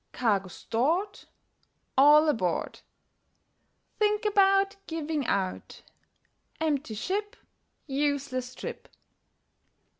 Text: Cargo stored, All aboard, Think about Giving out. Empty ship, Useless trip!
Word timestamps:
Cargo 0.13 0.47
stored, 0.47 1.25
All 1.95 2.27
aboard, 2.27 2.79
Think 3.99 4.25
about 4.25 4.75
Giving 4.87 5.27
out. 5.27 5.83
Empty 6.59 6.95
ship, 6.95 7.35
Useless 7.85 8.55
trip! 8.55 8.87